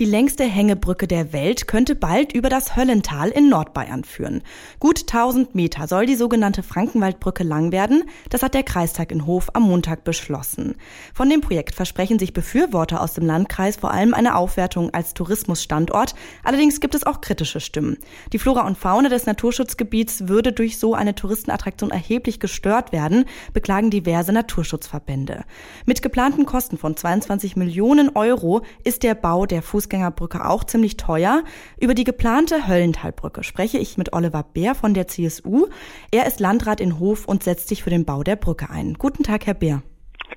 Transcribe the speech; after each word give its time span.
Die 0.00 0.06
längste 0.06 0.42
Hängebrücke 0.42 1.06
der 1.06 1.32
Welt 1.32 1.68
könnte 1.68 1.94
bald 1.94 2.32
über 2.32 2.48
das 2.48 2.74
Höllental 2.74 3.28
in 3.28 3.48
Nordbayern 3.48 4.02
führen. 4.02 4.42
Gut 4.80 5.02
1000 5.02 5.54
Meter 5.54 5.86
soll 5.86 6.04
die 6.04 6.16
sogenannte 6.16 6.64
Frankenwaldbrücke 6.64 7.44
lang 7.44 7.70
werden. 7.70 8.02
Das 8.28 8.42
hat 8.42 8.54
der 8.54 8.64
Kreistag 8.64 9.12
in 9.12 9.24
Hof 9.24 9.50
am 9.52 9.62
Montag 9.62 10.02
beschlossen. 10.02 10.74
Von 11.14 11.30
dem 11.30 11.42
Projekt 11.42 11.76
versprechen 11.76 12.18
sich 12.18 12.32
Befürworter 12.32 13.00
aus 13.00 13.14
dem 13.14 13.24
Landkreis 13.24 13.76
vor 13.76 13.92
allem 13.92 14.14
eine 14.14 14.34
Aufwertung 14.34 14.92
als 14.92 15.14
Tourismusstandort. 15.14 16.16
Allerdings 16.42 16.80
gibt 16.80 16.96
es 16.96 17.06
auch 17.06 17.20
kritische 17.20 17.60
Stimmen. 17.60 17.96
Die 18.32 18.40
Flora 18.40 18.66
und 18.66 18.76
Fauna 18.76 19.08
des 19.08 19.26
Naturschutzgebiets 19.26 20.26
würde 20.26 20.52
durch 20.52 20.76
so 20.80 20.94
eine 20.94 21.14
Touristenattraktion 21.14 21.92
erheblich 21.92 22.40
gestört 22.40 22.90
werden, 22.90 23.26
beklagen 23.52 23.90
diverse 23.90 24.32
Naturschutzverbände. 24.32 25.44
Mit 25.86 26.02
geplanten 26.02 26.46
Kosten 26.46 26.78
von 26.78 26.96
22 26.96 27.54
Millionen 27.54 28.16
Euro 28.16 28.62
ist 28.82 29.04
der 29.04 29.14
Bau 29.14 29.46
der 29.46 29.62
Fuß 29.62 29.83
Fußgängerbrücke 29.84 30.48
auch 30.48 30.64
ziemlich 30.64 30.96
teuer. 30.96 31.44
Über 31.78 31.94
die 31.94 32.04
geplante 32.04 32.66
Höllentalbrücke 32.66 33.44
spreche 33.44 33.78
ich 33.78 33.98
mit 33.98 34.12
Oliver 34.12 34.42
Bär 34.42 34.74
von 34.74 34.94
der 34.94 35.08
CSU. 35.08 35.66
Er 36.10 36.26
ist 36.26 36.40
Landrat 36.40 36.80
in 36.80 36.98
Hof 36.98 37.26
und 37.26 37.42
setzt 37.42 37.68
sich 37.68 37.82
für 37.82 37.90
den 37.90 38.04
Bau 38.04 38.22
der 38.22 38.36
Brücke 38.36 38.70
ein. 38.70 38.94
Guten 38.94 39.22
Tag, 39.22 39.46
Herr 39.46 39.54
Bär. 39.54 39.82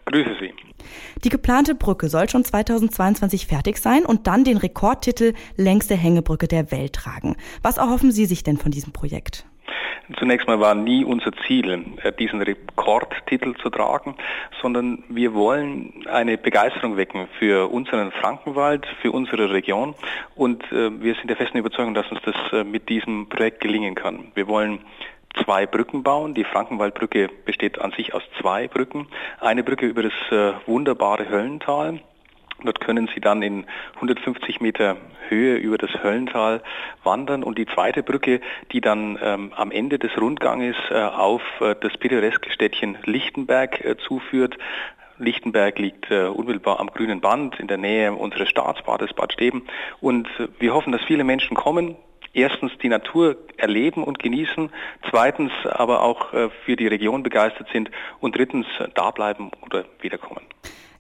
Grüße 0.06 0.36
Sie. 0.42 0.54
Die 1.24 1.30
geplante 1.30 1.76
Brücke 1.76 2.10
soll 2.10 2.30
schon 2.30 2.44
2022 2.44 3.48
fertig 3.48 3.78
sein 3.78 4.06
und 4.06 4.28
dann 4.28 4.44
den 4.44 4.58
Rekordtitel 4.58 5.34
längste 5.56 5.96
Hängebrücke 5.96 6.48
der 6.48 6.72
Welt 6.72 6.94
tragen. 6.94 7.36
Was 7.62 7.78
erhoffen 7.78 8.12
Sie 8.12 8.26
sich 8.26 8.44
denn 8.44 8.58
von 8.58 8.72
diesem 8.72 8.92
Projekt? 8.92 9.46
Zunächst 10.16 10.48
mal 10.48 10.60
war 10.60 10.74
nie 10.74 11.04
unser 11.04 11.32
Ziel, 11.46 11.86
äh, 12.02 12.14
diesen 12.14 12.42
Rekordtitel 12.42 13.56
zu 13.56 13.70
tragen, 13.70 14.16
sondern 14.62 15.04
wir 15.10 15.34
wollen 15.34 16.06
eine 16.10 16.38
Begeisterung 16.38 16.96
wecken 16.96 17.28
für 17.40 17.70
unseren 17.70 18.12
Frankenwald, 18.12 18.88
für 19.02 19.12
unsere 19.12 19.52
Region 19.52 19.96
und 20.36 20.64
äh, 20.72 21.02
wir 21.02 21.16
sind 21.16 21.28
der 21.28 21.36
festen 21.36 21.58
Überzeugung, 21.58 21.94
dass 21.94 22.10
uns 22.10 22.22
das 22.24 22.36
äh, 22.54 22.64
mit 22.64 22.88
diesem 22.88 23.28
Projekt 23.28 23.60
gelingen 23.60 23.96
kann. 23.96 24.32
Wir 24.34 24.48
wollen 24.48 24.80
zwei 25.44 25.66
Brücken 25.66 26.04
bauen. 26.04 26.34
Die 26.34 26.46
Frankenwaldbrücke 26.46 27.30
besteht 27.46 27.80
an 27.80 27.92
sich 27.92 28.14
aus 28.14 28.24
zwei 28.40 28.70
Brücken. 28.70 29.08
Eine 29.42 29.64
Brücke 29.64 29.86
über 29.86 30.02
das 30.02 30.14
wunderbare 30.66 31.30
Höllental, 31.30 32.00
Dort 32.64 32.80
können 32.80 33.10
Sie 33.14 33.22
dann 33.22 33.44
in 33.44 33.66
150 33.96 34.62
Meter 34.62 34.98
Höhe 35.30 35.58
über 35.58 35.78
das 35.78 35.92
Höllental 36.04 36.62
wandern. 37.04 37.44
Und 37.44 37.58
die 37.58 37.66
zweite 37.68 38.04
Brücke, 38.04 38.42
die 38.72 38.82
dann 38.82 39.20
ähm, 39.22 39.54
am 39.56 39.72
Ende 39.72 40.00
des 40.00 40.12
Rundganges 40.20 40.76
äh, 40.90 40.96
auf 40.96 41.42
äh, 41.62 41.76
das 41.80 41.96
pittoreske 41.98 42.52
Städtchen 42.52 42.98
Lichtenberg 43.06 43.84
äh, 43.84 43.98
zuführt. 43.98 44.58
Lichtenberg 45.20 45.80
liegt 45.80 46.12
äh, 46.12 46.26
unmittelbar 46.26 46.80
am 46.80 46.88
grünen 46.88 47.22
Band 47.22 47.60
in 47.60 47.68
der 47.68 47.78
Nähe 47.78 48.14
unseres 48.14 48.50
Staatsbades 48.50 49.14
Bad 49.14 49.34
Steben. 49.34 49.64
Und 50.02 50.28
äh, 50.40 50.48
wir 50.60 50.74
hoffen, 50.74 50.92
dass 50.92 51.04
viele 51.04 51.24
Menschen 51.24 51.56
kommen, 51.56 51.96
erstens 52.34 52.72
die 52.80 52.90
Natur 52.90 53.38
erleben 53.58 54.04
und 54.04 54.20
genießen, 54.20 54.72
zweitens 55.10 55.52
aber 55.66 56.04
auch 56.04 56.34
äh, 56.34 56.50
für 56.66 56.76
die 56.76 56.88
Region 56.88 57.24
begeistert 57.24 57.68
sind. 57.72 57.92
Und 58.20 58.36
drittens 58.36 58.68
da 58.94 59.12
bleiben 59.12 59.52
oder 59.62 59.86
wiederkommen. 60.02 60.42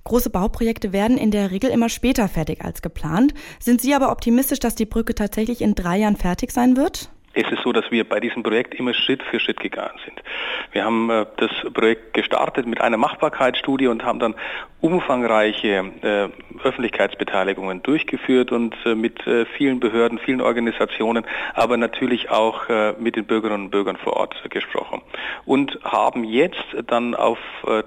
Große 0.07 0.29
Bauprojekte 0.29 0.93
werden 0.93 1.17
in 1.17 1.31
der 1.31 1.51
Regel 1.51 1.69
immer 1.69 1.89
später 1.89 2.29
fertig 2.29 2.63
als 2.63 2.81
geplant. 2.81 3.33
Sind 3.59 3.81
Sie 3.81 3.93
aber 3.93 4.09
optimistisch, 4.09 4.59
dass 4.59 4.73
die 4.73 4.85
Brücke 4.85 5.13
tatsächlich 5.13 5.61
in 5.61 5.75
drei 5.75 5.97
Jahren 5.97 6.15
fertig 6.15 6.51
sein 6.51 6.77
wird? 6.77 7.09
Es 7.37 7.51
ist 7.51 7.61
so, 7.61 7.71
dass 7.71 7.91
wir 7.91 8.03
bei 8.03 8.19
diesem 8.19 8.41
Projekt 8.41 8.73
immer 8.73 8.95
Schritt 8.95 9.21
für 9.21 9.39
Schritt 9.39 9.59
gegangen 9.59 9.99
sind. 10.03 10.23
Wir 10.71 10.83
haben 10.83 11.07
äh, 11.11 11.27
das 11.37 11.51
Projekt 11.71 12.15
gestartet 12.15 12.65
mit 12.65 12.81
einer 12.81 12.97
Machbarkeitsstudie 12.97 13.85
und 13.85 14.03
haben 14.03 14.17
dann 14.17 14.33
umfangreiche 14.81 15.91
äh, 16.01 16.29
Öffentlichkeitsbeteiligungen 16.63 17.83
durchgeführt 17.83 18.51
und 18.51 18.75
äh, 18.85 18.95
mit 18.95 19.21
vielen 19.55 19.79
Behörden, 19.79 20.17
vielen 20.17 20.41
Organisationen, 20.41 21.25
aber 21.53 21.77
natürlich 21.77 22.31
auch 22.31 22.69
mit 22.99 23.15
den 23.15 23.25
Bürgerinnen 23.25 23.65
und 23.65 23.71
Bürgern 23.71 23.97
vor 23.97 24.13
Ort 24.13 24.35
gesprochen. 24.49 25.01
Und 25.45 25.79
haben 25.83 26.23
jetzt 26.23 26.63
dann 26.87 27.13
auf 27.15 27.37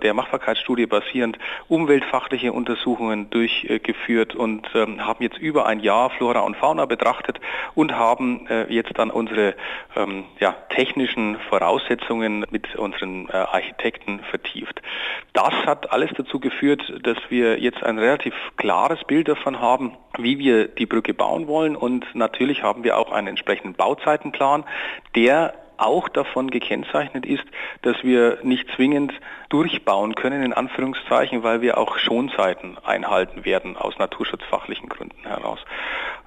der 0.03 0.15
Machbarkeitsstudie 0.15 0.87
basierend 0.87 1.38
umweltfachliche 1.69 2.53
Untersuchungen 2.53 3.31
durchgeführt 3.31 4.34
und 4.34 4.69
ähm, 4.75 5.06
haben 5.06 5.22
jetzt 5.22 5.38
über 5.38 5.67
ein 5.67 5.81
Jahr 5.81 6.11
Flora 6.11 6.41
und 6.41 6.56
Fauna 6.56 6.84
betrachtet 6.84 7.41
und 7.75 7.93
haben 7.97 8.47
jetzt 8.69 8.93
dann 8.99 9.11
unsere 9.11 9.40
ähm, 9.97 10.25
ja, 10.39 10.53
technischen 10.71 11.39
Voraussetzungen 11.49 12.47
mit 12.51 12.77
unseren 12.77 13.28
Architekten 13.31 14.21
vertieft. 14.31 14.81
Das 15.33 15.53
hat 15.67 15.93
alles 15.93 16.11
dazu 16.17 16.41
geführt, 16.41 16.83
dass 17.03 17.19
wir 17.28 17.59
jetzt 17.59 17.83
ein 17.83 17.99
relativ 17.99 18.34
klares 18.56 19.03
Bild 19.05 19.29
davon 19.29 19.61
haben, 19.61 19.97
wie 20.19 20.39
wir 20.39 20.69
die 20.69 20.87
Brücke 20.87 21.15
bauen 21.15 21.47
wollen. 21.47 21.77
Und 21.77 22.06
natürlich 22.15 22.62
haben 22.62 22.84
wir 22.84 22.99
auch 22.99 23.12
einen 23.12 23.29
entsprechenden 23.29 23.75
Bauzeitenplan, 23.75 24.65
der 25.15 25.55
auch 25.81 26.09
davon 26.09 26.50
gekennzeichnet 26.50 27.25
ist, 27.25 27.45
dass 27.83 27.97
wir 28.03 28.39
nicht 28.43 28.69
zwingend 28.77 29.12
durchbauen 29.49 30.15
können, 30.15 30.43
in 30.43 30.53
Anführungszeichen, 30.53 31.43
weil 31.43 31.62
wir 31.62 31.79
auch 31.79 31.99
Schonzeiten 31.99 32.77
einhalten 32.84 33.45
werden 33.45 33.77
aus 33.77 33.99
naturschutzfachlichen 33.99 34.89
Gründen 34.89 35.27
heraus. 35.27 35.61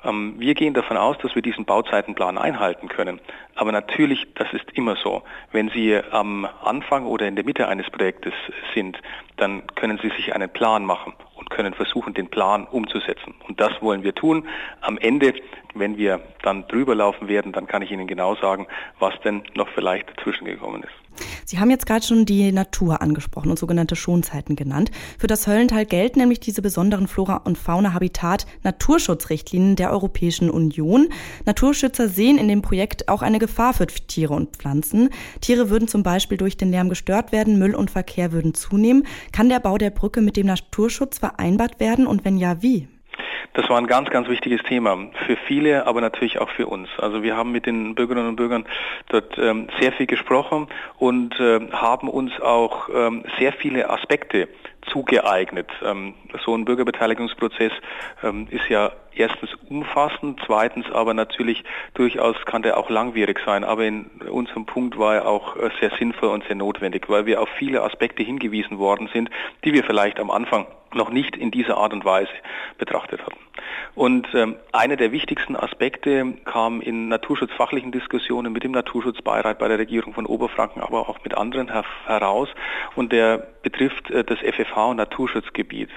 Ähm, 0.04 0.36
wir 0.38 0.54
gehen 0.54 0.74
davon 0.74 0.98
aus, 0.98 1.18
dass 1.20 1.36
wir 1.36 1.42
diesen 1.42 1.66
Bauzeitenplan 1.66 2.38
einhalten 2.38 2.88
können. 2.88 3.20
Aber 3.56 3.72
natürlich, 3.72 4.28
das 4.36 4.52
ist 4.54 4.72
immer 4.74 4.96
so. 4.96 5.24
Wenn 5.52 5.70
Sie 5.70 6.00
am 6.12 6.48
Anfang 6.64 7.06
oder 7.06 7.28
in 7.28 7.36
der 7.36 7.46
Mitte 7.46 7.68
eines 7.68 7.90
Projektes 7.90 8.34
sind, 8.74 9.00
dann 9.38 9.66
können 9.76 10.00
Sie 10.02 10.10
sich 10.10 10.34
einen 10.34 10.50
Plan 10.50 10.86
machen 10.86 11.14
und 11.44 11.50
können 11.50 11.74
versuchen, 11.74 12.14
den 12.14 12.30
Plan 12.30 12.66
umzusetzen. 12.66 13.34
Und 13.48 13.60
das 13.60 13.74
wollen 13.82 14.04
wir 14.04 14.16
tun. 14.16 14.48
Am 14.82 14.98
Ende, 14.98 15.34
wenn 15.74 15.98
wir 15.98 16.22
dann 16.42 16.68
drüber 16.68 16.96
laufen 16.96 17.28
werden, 17.28 17.52
dann 17.52 17.68
kann 17.68 17.82
ich 17.82 17.92
Ihnen 17.92 18.08
genau 18.08 18.36
sagen, 18.36 18.68
was 19.00 19.14
denn 19.26 19.44
noch 19.56 19.68
vielleicht 19.70 20.10
dazwischen 20.10 20.46
gekommen 20.46 20.84
ist. 20.84 21.04
Sie 21.46 21.60
haben 21.60 21.70
jetzt 21.70 21.86
gerade 21.86 22.06
schon 22.06 22.26
die 22.26 22.52
Natur 22.52 23.02
angesprochen 23.02 23.50
und 23.52 23.60
sogenannte 23.60 23.96
Schonzeiten 23.96 24.56
genannt. 24.56 24.92
Für 25.20 25.28
das 25.28 25.46
Höllental 25.48 25.86
gelten 25.86 26.20
nämlich 26.20 26.40
diese 26.40 26.62
besonderen 26.62 27.08
Flora- 27.08 27.42
und 27.46 27.58
Fauna-Habitat 27.58 28.48
Naturschutzrichtlinien 28.64 29.76
der 29.76 29.92
Europäischen 29.92 30.50
Union. 30.50 31.10
Naturschützer 31.46 32.08
sehen 32.08 32.38
in 32.38 32.48
dem 32.48 32.62
Projekt 32.62 33.10
auch 33.10 33.22
eine 33.22 33.40
Gefahr 33.40 33.74
für 33.74 33.86
Tiere 33.86 34.34
und 34.34 34.56
Pflanzen. 34.58 35.10
Tiere 35.42 35.70
würden 35.70 35.88
zum 35.88 36.04
Beispiel 36.04 36.38
durch 36.38 36.58
den 36.58 36.72
Lärm 36.72 36.90
gestört 36.90 37.32
werden, 37.32 37.60
Müll 37.60 37.76
und 37.76 37.92
Verkehr 37.92 38.32
würden 38.32 38.54
zunehmen. 38.54 39.06
Kann 39.32 39.50
der 39.50 39.60
Bau 39.60 39.78
der 39.78 39.92
Brücke 39.92 40.22
mit 40.22 40.38
dem 40.38 40.48
Naturschutz 40.48 41.20
vereinbart 41.34 41.80
werden 41.80 42.08
und 42.08 42.26
wenn 42.26 42.38
ja, 42.38 42.62
wie? 42.62 42.88
Das 43.54 43.70
war 43.70 43.78
ein 43.78 43.86
ganz, 43.86 44.10
ganz 44.10 44.28
wichtiges 44.30 44.64
Thema 44.64 44.98
für 45.28 45.38
viele, 45.48 45.86
aber 45.86 46.02
natürlich 46.02 46.40
auch 46.40 46.50
für 46.50 46.66
uns. 46.66 46.90
Also 46.98 47.22
wir 47.22 47.38
haben 47.38 47.52
mit 47.52 47.68
den 47.68 47.94
Bürgerinnen 47.94 48.30
und 48.30 48.36
Bürgern 48.36 48.66
dort 49.10 49.38
ähm, 49.38 49.68
sehr 49.80 49.92
viel 49.92 50.08
gesprochen 50.08 50.68
und 50.98 51.40
äh, 51.40 51.60
haben 51.72 52.10
uns 52.10 52.32
auch 52.42 52.90
ähm, 52.92 53.24
sehr 53.38 53.54
viele 53.54 53.92
Aspekte 53.92 54.48
zugeeignet. 54.92 55.70
Ähm, 55.84 56.16
so 56.44 56.56
ein 56.56 56.66
Bürgerbeteiligungsprozess 56.66 57.72
ähm, 58.24 58.48
ist 58.50 58.68
ja 58.70 58.92
erstens 59.14 59.52
umfassend, 59.70 60.42
zweitens 60.48 60.92
aber 60.92 61.14
natürlich 61.14 61.64
durchaus 61.94 62.36
kann 62.46 62.64
der 62.64 62.78
auch 62.78 62.90
langwierig 62.90 63.40
sein. 63.46 63.64
Aber 63.64 63.84
in 63.84 64.06
unserem 64.32 64.66
Punkt 64.66 64.98
war 64.98 65.16
er 65.16 65.28
auch 65.28 65.58
äh, 65.58 65.70
sehr 65.80 65.92
sinnvoll 66.00 66.30
und 66.30 66.44
sehr 66.46 66.56
notwendig, 66.56 67.08
weil 67.08 67.28
wir 67.28 67.40
auf 67.40 67.50
viele 67.60 67.84
Aspekte 67.84 68.24
hingewiesen 68.24 68.80
worden 68.80 69.10
sind, 69.14 69.30
die 69.64 69.74
wir 69.74 69.84
vielleicht 69.84 70.20
am 70.20 70.32
Anfang 70.32 70.66
noch 70.96 71.10
nicht 71.10 71.36
in 71.36 71.52
dieser 71.52 71.78
Art 71.78 71.94
und 71.94 72.06
Weise 72.06 72.32
betrachtet 72.78 73.22
hatten. 73.22 73.40
Und 73.96 74.28
ähm, 74.34 74.56
einer 74.72 74.96
der 74.96 75.12
wichtigsten 75.12 75.56
Aspekte 75.56 76.34
kam 76.46 76.82
in 76.82 77.10
naturschutzfachlichen 77.10 77.92
Diskussionen 77.92 78.52
mit 78.52 78.64
dem 78.64 78.72
Naturschutzbeirat 78.72 79.60
bei 79.60 79.68
der 79.68 79.78
Regierung 79.78 80.14
von 80.14 80.26
Oberfranken, 80.26 80.82
aber 80.82 81.08
auch 81.10 81.24
mit 81.24 81.36
anderen 81.36 81.72
her 81.72 81.86
heraus. 82.06 82.50
Und 82.96 83.12
der 83.12 83.48
betrifft 83.62 84.10
äh, 84.10 84.24
das 84.24 84.40
FFH 84.40 84.88
und 84.88 84.98
Naturschutzgebiet. 84.98 85.90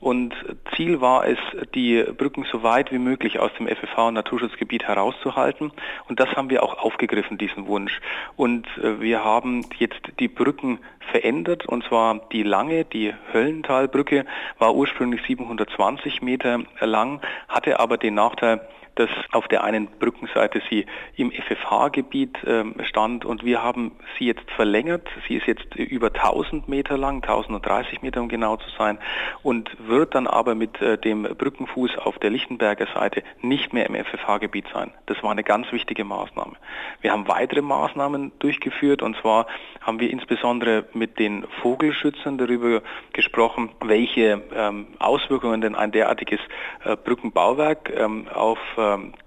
Und 0.00 0.34
Ziel 0.74 1.00
war 1.00 1.26
es, 1.26 1.38
die 1.74 2.02
Brücken 2.02 2.46
so 2.50 2.62
weit 2.62 2.92
wie 2.92 2.98
möglich 2.98 3.38
aus 3.38 3.50
dem 3.58 3.66
FFH 3.66 4.08
und 4.08 4.14
Naturschutzgebiet 4.14 4.84
herauszuhalten. 4.84 5.72
Und 6.08 6.20
das 6.20 6.28
haben 6.36 6.50
wir 6.50 6.62
auch 6.62 6.78
aufgegriffen, 6.78 7.38
diesen 7.38 7.66
Wunsch. 7.66 8.00
Und 8.36 8.66
äh, 8.78 9.00
wir 9.00 9.24
haben 9.24 9.66
jetzt 9.78 10.00
die 10.18 10.28
Brücken 10.28 10.78
verändert. 11.10 11.66
Und 11.66 11.84
zwar 11.84 12.20
die 12.32 12.42
lange, 12.42 12.84
die 12.84 13.12
Höllentalbrücke 13.32 14.24
war 14.58 14.74
ursprünglich 14.74 15.22
720 15.26 16.22
Meter 16.22 16.60
lang, 16.80 17.20
hatte 17.48 17.80
aber 17.80 17.96
den 17.96 18.14
Nachteil, 18.14 18.60
dass 18.98 19.10
auf 19.30 19.46
der 19.46 19.62
einen 19.62 19.86
Brückenseite 19.86 20.60
sie 20.68 20.86
im 21.14 21.30
FFH-Gebiet 21.30 22.38
ähm, 22.46 22.74
stand 22.82 23.24
und 23.24 23.44
wir 23.44 23.62
haben 23.62 23.92
sie 24.18 24.26
jetzt 24.26 24.50
verlängert. 24.50 25.06
Sie 25.28 25.36
ist 25.36 25.46
jetzt 25.46 25.76
über 25.76 26.08
1000 26.08 26.68
Meter 26.68 26.98
lang, 26.98 27.22
1030 27.22 28.02
Meter 28.02 28.20
um 28.20 28.28
genau 28.28 28.56
zu 28.56 28.68
sein 28.76 28.98
und 29.42 29.70
wird 29.86 30.16
dann 30.16 30.26
aber 30.26 30.56
mit 30.56 30.80
äh, 30.82 30.98
dem 30.98 31.22
Brückenfuß 31.22 31.98
auf 31.98 32.18
der 32.18 32.30
Lichtenberger 32.30 32.88
Seite 32.92 33.22
nicht 33.40 33.72
mehr 33.72 33.86
im 33.86 33.94
FFH-Gebiet 33.94 34.66
sein. 34.72 34.92
Das 35.06 35.22
war 35.22 35.30
eine 35.30 35.44
ganz 35.44 35.70
wichtige 35.70 36.04
Maßnahme. 36.04 36.54
Wir 37.00 37.12
haben 37.12 37.28
weitere 37.28 37.62
Maßnahmen 37.62 38.32
durchgeführt 38.40 39.02
und 39.02 39.16
zwar 39.18 39.46
haben 39.80 40.00
wir 40.00 40.10
insbesondere 40.10 40.86
mit 40.92 41.20
den 41.20 41.44
Vogelschützern 41.62 42.36
darüber 42.36 42.82
gesprochen, 43.12 43.70
welche 43.80 44.42
ähm, 44.54 44.88
Auswirkungen 44.98 45.60
denn 45.60 45.76
ein 45.76 45.92
derartiges 45.92 46.40
äh, 46.84 46.96
Brückenbauwerk 46.96 47.92
ähm, 47.96 48.26
auf 48.34 48.58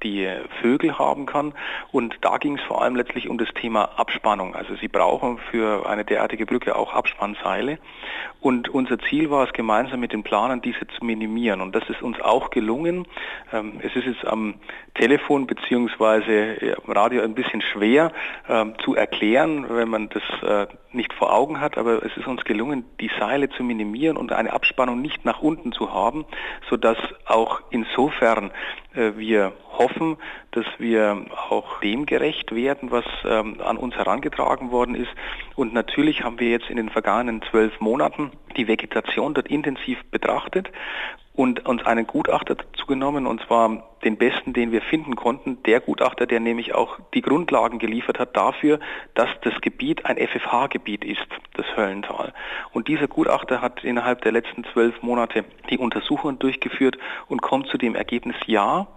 die 0.03 0.29
Vögel 0.61 0.97
haben 0.97 1.25
kann. 1.25 1.53
Und 1.91 2.15
da 2.21 2.37
ging 2.37 2.57
es 2.57 2.63
vor 2.63 2.81
allem 2.81 2.95
letztlich 2.95 3.29
um 3.29 3.37
das 3.37 3.49
Thema 3.53 3.85
Abspannung. 3.97 4.55
Also 4.55 4.75
sie 4.75 4.87
brauchen 4.87 5.39
für 5.49 5.87
eine 5.87 6.05
derartige 6.05 6.45
Brücke 6.45 6.75
auch 6.75 6.93
Abspannseile. 6.93 7.77
Und 8.39 8.69
unser 8.69 8.97
Ziel 8.99 9.29
war 9.29 9.45
es, 9.45 9.53
gemeinsam 9.53 9.99
mit 9.99 10.13
den 10.13 10.23
Planern 10.23 10.61
diese 10.61 10.87
zu 10.87 11.05
minimieren. 11.05 11.61
Und 11.61 11.75
das 11.75 11.87
ist 11.89 12.01
uns 12.01 12.19
auch 12.21 12.49
gelungen. 12.49 13.07
Ähm, 13.53 13.79
es 13.83 13.95
ist 13.95 14.05
jetzt 14.05 14.25
am 14.25 14.55
Telefon 14.95 15.45
bzw. 15.45 16.73
am 16.83 16.91
Radio 16.91 17.21
ein 17.21 17.35
bisschen 17.35 17.61
schwer 17.61 18.11
ähm, 18.49 18.73
zu 18.83 18.95
erklären, 18.95 19.65
wenn 19.69 19.89
man 19.89 20.09
das 20.09 20.23
äh, 20.41 20.67
nicht 20.91 21.13
vor 21.13 21.33
Augen 21.33 21.61
hat, 21.61 21.77
aber 21.77 22.03
es 22.03 22.15
ist 22.17 22.27
uns 22.27 22.43
gelungen, 22.43 22.85
die 22.99 23.09
Seile 23.19 23.49
zu 23.49 23.63
minimieren 23.63 24.17
und 24.17 24.31
eine 24.31 24.51
Abspannung 24.51 25.01
nicht 25.01 25.23
nach 25.23 25.41
unten 25.41 25.71
zu 25.71 25.93
haben, 25.93 26.25
sodass 26.69 26.97
auch 27.25 27.61
insofern 27.69 28.51
äh, 28.93 29.11
hoffen, 29.77 30.17
dass 30.51 30.65
wir 30.77 31.25
auch 31.49 31.79
dem 31.79 32.05
gerecht 32.05 32.53
werden, 32.53 32.91
was 32.91 33.05
ähm, 33.25 33.61
an 33.61 33.77
uns 33.77 33.95
herangetragen 33.95 34.71
worden 34.71 34.95
ist. 34.95 35.11
Und 35.55 35.73
natürlich 35.73 36.23
haben 36.23 36.39
wir 36.39 36.49
jetzt 36.49 36.69
in 36.69 36.77
den 36.77 36.89
vergangenen 36.89 37.41
zwölf 37.49 37.79
Monaten 37.79 38.31
die 38.57 38.67
Vegetation 38.67 39.33
dort 39.33 39.47
intensiv 39.47 39.99
betrachtet 40.11 40.71
und 41.33 41.65
uns 41.65 41.85
einen 41.85 42.07
Gutachter 42.07 42.55
dazu 42.55 42.85
genommen, 42.85 43.25
und 43.25 43.41
zwar 43.41 43.83
den 44.03 44.17
besten, 44.17 44.53
den 44.53 44.71
wir 44.71 44.81
finden 44.81 45.15
konnten, 45.15 45.63
der 45.63 45.79
Gutachter, 45.79 46.25
der 46.25 46.39
nämlich 46.39 46.75
auch 46.75 46.99
die 47.13 47.21
Grundlagen 47.21 47.79
geliefert 47.79 48.19
hat 48.19 48.35
dafür, 48.35 48.79
dass 49.13 49.29
das 49.41 49.53
Gebiet 49.61 50.05
ein 50.05 50.17
FFH-Gebiet 50.17 51.05
ist, 51.05 51.25
das 51.53 51.65
Höllental. 51.77 52.33
Und 52.73 52.87
dieser 52.87 53.07
Gutachter 53.07 53.61
hat 53.61 53.83
innerhalb 53.83 54.21
der 54.23 54.33
letzten 54.33 54.65
zwölf 54.73 55.01
Monate 55.01 55.45
die 55.69 55.77
Untersuchungen 55.77 56.37
durchgeführt 56.37 56.97
und 57.27 57.41
kommt 57.41 57.67
zu 57.67 57.77
dem 57.77 57.95
Ergebnis, 57.95 58.35
ja, 58.45 58.87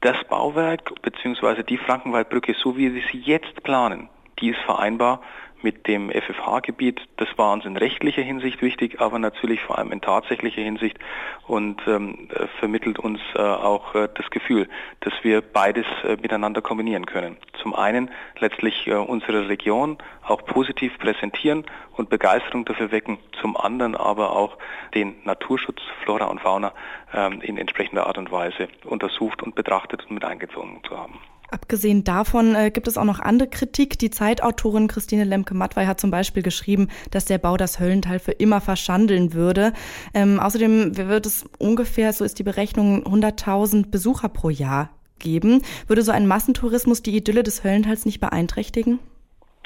das 0.00 0.16
Bauwerk 0.28 0.92
bzw. 1.02 1.62
die 1.62 1.78
Frankenwaldbrücke, 1.78 2.54
so 2.54 2.76
wie 2.76 2.94
wir 2.94 3.02
sie 3.12 3.18
jetzt 3.18 3.62
planen, 3.62 4.08
die 4.40 4.50
ist 4.50 4.60
vereinbar 4.60 5.20
mit 5.62 5.86
dem 5.86 6.10
FFH-Gebiet. 6.10 7.00
Das 7.16 7.28
war 7.36 7.52
uns 7.52 7.64
in 7.64 7.76
rechtlicher 7.76 8.22
Hinsicht 8.22 8.62
wichtig, 8.62 9.00
aber 9.00 9.18
natürlich 9.18 9.60
vor 9.60 9.78
allem 9.78 9.92
in 9.92 10.00
tatsächlicher 10.00 10.62
Hinsicht 10.62 10.98
und 11.46 11.80
ähm, 11.86 12.28
äh, 12.34 12.46
vermittelt 12.58 12.98
uns 12.98 13.20
äh, 13.34 13.40
auch 13.40 13.94
äh, 13.94 14.08
das 14.14 14.30
Gefühl, 14.30 14.68
dass 15.00 15.12
wir 15.22 15.40
beides 15.40 15.86
äh, 16.04 16.16
miteinander 16.20 16.62
kombinieren 16.62 17.06
können. 17.06 17.36
Zum 17.60 17.74
einen 17.74 18.10
letztlich 18.38 18.86
äh, 18.86 18.94
unsere 18.94 19.48
Region 19.48 19.98
auch 20.22 20.44
positiv 20.44 20.98
präsentieren 20.98 21.64
und 21.96 22.08
Begeisterung 22.10 22.64
dafür 22.64 22.90
wecken, 22.92 23.18
zum 23.40 23.56
anderen 23.56 23.94
aber 23.96 24.32
auch 24.32 24.56
den 24.94 25.16
Naturschutz, 25.24 25.80
Flora 26.04 26.26
und 26.26 26.40
Fauna 26.40 26.72
ähm, 27.12 27.40
in 27.42 27.58
entsprechender 27.58 28.06
Art 28.06 28.18
und 28.18 28.30
Weise 28.30 28.68
untersucht 28.84 29.42
und 29.42 29.54
betrachtet 29.54 30.04
und 30.08 30.12
mit 30.12 30.24
eingezogen 30.24 30.80
zu 30.86 30.96
haben. 30.96 31.20
Abgesehen 31.50 32.04
davon 32.04 32.54
äh, 32.54 32.70
gibt 32.70 32.86
es 32.86 32.96
auch 32.96 33.04
noch 33.04 33.20
andere 33.20 33.48
Kritik. 33.48 33.98
Die 33.98 34.10
Zeitautorin 34.10 34.86
Christine 34.86 35.24
Lemke-Mattwey 35.24 35.86
hat 35.86 36.00
zum 36.00 36.10
Beispiel 36.10 36.42
geschrieben, 36.42 36.88
dass 37.10 37.24
der 37.24 37.38
Bau 37.38 37.56
das 37.56 37.80
Höllental 37.80 38.18
für 38.18 38.32
immer 38.32 38.60
verschandeln 38.60 39.32
würde. 39.32 39.72
Ähm, 40.14 40.38
außerdem 40.38 40.96
wird 40.96 41.26
es 41.26 41.44
ungefähr, 41.58 42.12
so 42.12 42.24
ist 42.24 42.38
die 42.38 42.44
Berechnung, 42.44 43.04
100.000 43.04 43.90
Besucher 43.90 44.28
pro 44.28 44.50
Jahr 44.50 44.90
geben. 45.18 45.62
Würde 45.86 46.02
so 46.02 46.12
ein 46.12 46.26
Massentourismus 46.26 47.02
die 47.02 47.16
Idylle 47.16 47.42
des 47.42 47.64
Höllentals 47.64 48.06
nicht 48.06 48.20
beeinträchtigen? 48.20 49.00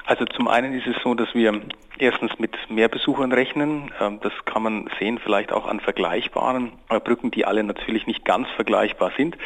Also 0.06 0.26
zum 0.26 0.48
einen 0.48 0.74
ist 0.74 0.86
es 0.86 0.96
so, 1.02 1.14
dass 1.14 1.34
wir 1.34 1.62
erstens 1.98 2.38
mit 2.38 2.56
mehr 2.68 2.88
Besuchern 2.88 3.32
rechnen. 3.32 3.90
Ähm, 4.00 4.18
das 4.20 4.32
kann 4.44 4.62
man 4.62 4.90
sehen 4.98 5.18
vielleicht 5.18 5.52
auch 5.52 5.66
an 5.66 5.80
vergleichbaren 5.80 6.72
äh, 6.88 7.00
Brücken, 7.00 7.30
die 7.30 7.44
alle 7.44 7.62
natürlich 7.62 8.06
nicht 8.06 8.24
ganz 8.24 8.48
vergleichbar 8.50 9.12
sind, 9.16 9.36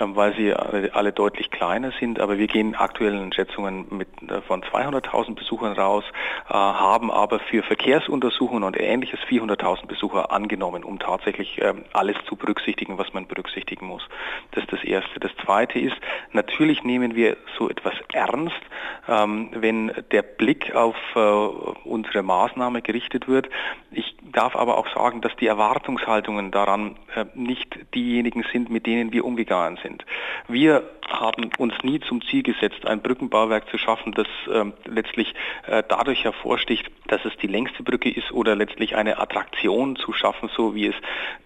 ähm, 0.00 0.16
weil 0.16 0.34
sie 0.34 0.54
alle 0.54 1.12
deutlich 1.12 1.50
kleiner 1.50 1.92
sind. 1.98 2.20
Aber 2.20 2.38
wir 2.38 2.46
gehen 2.46 2.74
aktuellen 2.74 3.32
Schätzungen 3.32 3.86
mit 3.90 4.08
äh, 4.28 4.40
von 4.42 4.62
200.000 4.62 5.34
Besuchern 5.34 5.72
raus, 5.72 6.04
äh, 6.48 6.52
haben 6.52 7.10
aber 7.10 7.38
für 7.40 7.62
Verkehrsuntersuchungen 7.62 8.64
und 8.64 8.78
ähnliches 8.78 9.20
400.000 9.28 9.86
Besucher 9.86 10.32
angenommen, 10.32 10.84
um 10.84 10.98
tatsächlich 10.98 11.60
ähm, 11.60 11.84
alles 11.92 12.16
zu 12.28 12.36
berücksichtigen, 12.36 12.98
was 12.98 13.12
man 13.12 13.26
berücksichtigen 13.26 13.86
muss. 13.86 14.02
Das 14.52 14.64
ist 14.64 14.72
das 14.72 14.84
Erste. 14.84 15.20
Das 15.20 15.32
Zweite 15.44 15.78
ist, 15.78 15.96
natürlich 16.32 16.84
nehmen 16.84 17.14
wir 17.14 17.36
so 17.58 17.68
etwas 17.68 17.94
ernst, 18.12 18.54
wenn 19.06 19.92
der 20.12 20.22
Blick 20.22 20.74
auf 20.74 20.96
unsere 21.84 22.22
Maßnahme 22.22 22.82
gerichtet 22.82 23.28
wird. 23.28 23.48
Ich 23.90 24.16
darf 24.32 24.56
aber 24.56 24.76
auch 24.76 24.92
sagen, 24.94 25.20
dass 25.20 25.34
die 25.36 25.46
Erwartungshaltungen 25.46 26.50
daran 26.50 26.96
äh, 27.14 27.24
nicht 27.34 27.78
diejenigen 27.94 28.44
sind, 28.52 28.70
mit 28.70 28.86
denen 28.86 29.12
wir 29.12 29.24
umgegangen 29.24 29.78
sind. 29.82 30.04
Wir 30.48 30.82
haben 31.08 31.50
uns 31.58 31.74
nie 31.82 32.00
zum 32.00 32.22
Ziel 32.22 32.42
gesetzt, 32.42 32.86
ein 32.86 33.00
Brückenbauwerk 33.00 33.68
zu 33.70 33.78
schaffen, 33.78 34.12
das 34.12 34.26
ähm, 34.52 34.72
letztlich 34.84 35.34
äh, 35.66 35.82
dadurch 35.88 36.24
hervorsticht, 36.24 36.90
dass 37.06 37.24
es 37.24 37.36
die 37.36 37.46
längste 37.46 37.82
Brücke 37.82 38.10
ist 38.10 38.32
oder 38.32 38.56
letztlich 38.56 38.96
eine 38.96 39.18
Attraktion 39.18 39.96
zu 39.96 40.12
schaffen, 40.12 40.50
so 40.56 40.74
wie 40.74 40.86
es 40.86 40.94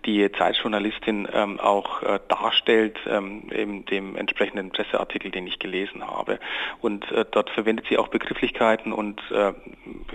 die 0.07 0.31
Zeitjournalistin 0.33 1.29
ähm, 1.33 1.61
auch 1.61 2.03
äh, 2.03 2.21
darstellt 2.29 2.99
ähm, 3.07 3.51
in 3.51 3.85
dem 3.87 4.17
entsprechenden 4.17 4.71
Presseartikel, 4.71 5.31
den 5.31 5.47
ich 5.47 5.59
gelesen 5.59 6.07
habe. 6.07 6.39
Und 6.81 7.11
äh, 7.12 7.25
dort 7.31 7.51
verwendet 7.51 7.87
sie 7.89 7.99
auch 7.99 8.09
Begrifflichkeiten 8.09 8.93
und 8.93 9.21
äh, 9.31 9.53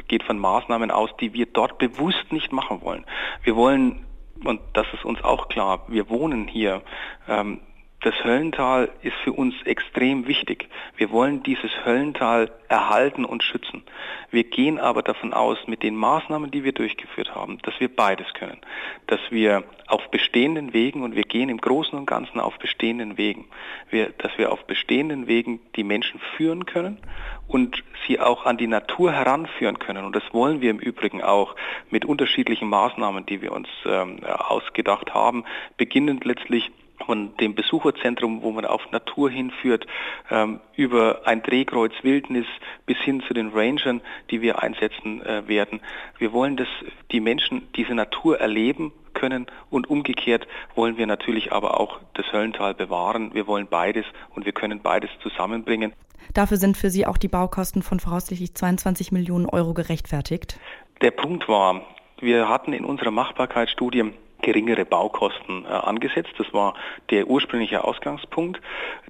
geht 0.08 0.24
von 0.24 0.40
Maßnahmen 0.40 0.92
aus, 0.92 1.10
die 1.20 1.34
wir 1.34 1.46
dort 1.46 1.78
bewusst 1.78 2.32
nicht 2.32 2.52
machen 2.52 2.82
wollen. 2.82 3.06
Wir 3.44 3.56
wollen 3.56 4.06
und 4.44 4.60
das 4.74 4.86
ist 4.94 5.06
uns 5.06 5.24
auch 5.24 5.48
klar, 5.48 5.86
wir 5.88 6.10
wohnen 6.10 6.48
hier 6.48 6.82
ähm, 7.28 7.62
das 8.06 8.24
Höllental 8.24 8.92
ist 9.02 9.16
für 9.24 9.34
uns 9.34 9.56
extrem 9.64 10.28
wichtig. 10.28 10.70
Wir 10.96 11.10
wollen 11.10 11.42
dieses 11.42 11.72
Höllental 11.86 12.52
erhalten 12.68 13.26
und 13.26 13.42
schützen. 13.42 13.82
Wir 14.30 14.44
gehen 14.44 14.78
aber 14.80 15.02
davon 15.02 15.34
aus, 15.34 15.58
mit 15.66 15.82
den 15.82 15.96
Maßnahmen, 15.96 16.52
die 16.52 16.64
wir 16.64 16.72
durchgeführt 16.72 17.34
haben, 17.34 17.58
dass 17.64 17.74
wir 17.80 17.94
beides 17.94 18.32
können. 18.36 18.60
Dass 19.08 19.20
wir 19.32 19.64
auf 19.88 20.12
bestehenden 20.12 20.72
Wegen, 20.74 21.02
und 21.02 21.16
wir 21.16 21.24
gehen 21.24 21.50
im 21.50 21.58
Großen 21.58 21.98
und 21.98 22.06
Ganzen 22.06 22.40
auf 22.40 22.60
bestehenden 22.60 23.18
Wegen, 23.18 23.46
wir, 23.90 24.12
dass 24.20 24.38
wir 24.38 24.52
auf 24.52 24.66
bestehenden 24.66 25.26
Wegen 25.26 25.60
die 25.76 25.84
Menschen 25.84 26.20
führen 26.38 26.68
können 26.68 27.00
und 27.48 27.84
sie 28.06 28.20
auch 28.20 28.46
an 28.46 28.58
die 28.58 28.68
Natur 28.68 29.14
heranführen 29.14 29.80
können. 29.80 30.06
Und 30.06 30.16
das 30.16 30.24
wollen 30.32 30.62
wir 30.62 30.70
im 30.70 30.80
Übrigen 30.80 31.24
auch 31.24 31.56
mit 31.90 32.06
unterschiedlichen 32.06 32.70
Maßnahmen, 32.70 33.26
die 33.26 33.42
wir 33.42 33.52
uns 33.52 33.68
ähm, 33.88 34.24
ausgedacht 34.24 35.16
haben, 35.16 35.44
beginnend 35.78 36.24
letztlich 36.24 36.72
von 37.06 37.36
dem 37.38 37.56
Besucherzentrum, 37.56 38.42
wo 38.42 38.52
man 38.52 38.66
auf 38.66 38.92
Natur 38.92 39.30
hinführt, 39.30 39.86
ähm, 40.30 40.60
über 40.76 41.22
ein 41.26 41.44
Drehkreuz 41.44 41.94
Wildnis 42.04 42.46
bis 42.86 42.98
hin 42.98 43.22
zu 43.28 43.34
den 43.34 43.50
Rangern, 43.50 44.02
die 44.32 44.42
wir 44.42 44.62
einsetzen 44.62 45.22
äh, 45.26 45.48
werden. 45.48 45.82
Wir 46.18 46.34
wollen, 46.34 46.58
dass 46.58 46.68
die 47.12 47.20
Menschen 47.20 47.68
diese 47.76 47.94
Natur 47.94 48.40
erleben 48.40 48.94
können 49.14 49.48
und 49.70 49.90
umgekehrt 49.90 50.48
wollen 50.76 50.98
wir 50.98 51.08
natürlich 51.08 51.52
aber 51.52 51.80
auch 51.80 52.00
das 52.14 52.32
Höllental 52.32 52.74
bewahren. 52.74 53.34
Wir 53.34 53.48
wollen 53.48 53.68
beides 53.68 54.06
und 54.36 54.46
wir 54.46 54.52
können 54.52 54.82
beides 54.82 55.10
zusammenbringen. 55.22 55.94
Dafür 56.34 56.58
sind 56.58 56.76
für 56.76 56.90
Sie 56.90 57.06
auch 57.06 57.18
die 57.18 57.28
Baukosten 57.28 57.82
von 57.82 58.00
voraussichtlich 58.00 58.54
22 58.54 59.12
Millionen 59.12 59.46
Euro 59.46 59.74
gerechtfertigt. 59.74 60.60
Der 61.02 61.12
Punkt 61.12 61.48
war, 61.48 61.82
wir 62.20 62.50
hatten 62.50 62.74
in 62.74 62.86
unserer 62.86 63.12
Machbarkeitsstudie 63.12 64.14
geringere 64.46 64.86
Baukosten 64.86 65.66
äh, 65.66 65.68
angesetzt. 65.68 66.34
Das 66.38 66.54
war 66.54 66.76
der 67.10 67.28
ursprüngliche 67.28 67.84
Ausgangspunkt. 67.84 68.62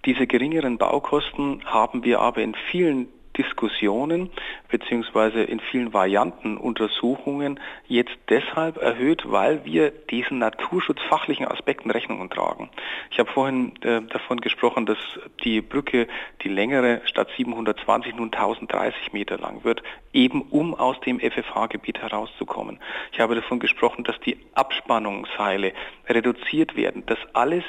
Diese 0.06 0.26
geringeren 0.26 0.78
Baukosten 0.78 1.62
haben 1.66 2.04
wir 2.04 2.22
aber 2.22 2.42
in 2.42 2.56
vielen 2.72 3.08
Diskussionen 3.38 4.30
beziehungsweise 4.70 5.44
in 5.44 5.60
vielen 5.60 5.94
Varianten 5.94 6.58
Untersuchungen 6.58 7.60
jetzt 7.88 8.16
deshalb 8.30 8.78
erhöht, 8.78 9.24
weil 9.26 9.66
wir 9.66 9.92
diesen 9.92 10.40
naturschutzfachlichen 10.40 11.48
Aspekten 11.48 11.92
Rechnung 11.92 12.30
tragen. 12.30 12.70
Ich 13.12 13.20
habe 13.20 13.32
vorhin 13.32 13.74
äh, 13.82 14.02
davon 14.02 14.42
gesprochen, 14.42 14.86
dass 14.86 14.98
die 15.44 15.62
Brücke, 15.62 16.08
die 16.44 16.50
längere, 16.50 17.02
statt 17.06 17.30
720 17.36 18.16
nun 18.16 18.34
1030 18.34 19.14
Meter 19.14 19.38
lang 19.38 19.64
wird, 19.64 19.84
eben 20.14 20.42
um 20.44 20.74
aus 20.74 21.00
dem 21.02 21.20
FFH-Gebiet 21.20 22.00
herauszukommen. 22.02 22.80
Ich 23.12 23.20
habe 23.20 23.36
davon 23.36 23.60
gesprochen, 23.60 24.04
dass 24.04 24.20
die 24.22 24.38
Abspannungsseile 24.54 25.74
reduziert 26.08 26.76
werden. 26.76 27.04
Das 27.06 27.20
alles 27.34 27.64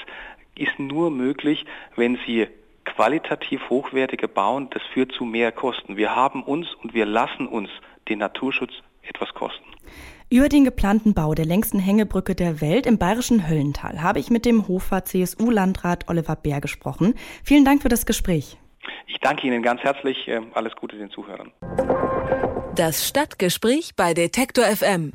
ist 0.54 0.78
nur 0.78 1.10
möglich, 1.10 1.66
wenn 1.96 2.18
Sie 2.26 2.46
qualitativ 2.96 3.60
hochwertige 3.68 4.26
bauen. 4.26 4.68
Das 4.70 4.82
führt 4.92 5.12
zu 5.12 5.24
mehr 5.24 5.52
Kosten. 5.52 5.96
Wir 5.96 6.16
haben 6.16 6.42
uns 6.42 6.66
und 6.82 6.94
wir 6.94 7.06
lassen 7.06 7.46
uns 7.46 7.68
den 8.08 8.18
Naturschutz 8.18 8.72
etwas 9.02 9.32
kosten. 9.34 9.64
Über 10.28 10.48
den 10.48 10.64
geplanten 10.64 11.14
Bau 11.14 11.34
der 11.34 11.44
längsten 11.44 11.78
Hängebrücke 11.78 12.34
der 12.34 12.60
Welt 12.60 12.86
im 12.86 12.98
bayerischen 12.98 13.48
Höllental 13.48 14.02
habe 14.02 14.18
ich 14.18 14.30
mit 14.30 14.44
dem 14.44 14.66
Hofer 14.66 15.04
CSU-Landrat 15.04 16.08
Oliver 16.08 16.34
Bär 16.34 16.60
gesprochen. 16.60 17.14
Vielen 17.44 17.64
Dank 17.64 17.82
für 17.82 17.88
das 17.88 18.06
Gespräch. 18.06 18.56
Ich 19.06 19.20
danke 19.20 19.46
Ihnen 19.46 19.62
ganz 19.62 19.82
herzlich. 19.82 20.28
Alles 20.54 20.74
Gute 20.74 20.96
den 20.96 21.10
Zuhörern. 21.10 21.52
Das 22.74 23.06
Stadtgespräch 23.06 23.94
bei 23.94 24.14
Detektor 24.14 24.64
FM. 24.64 25.12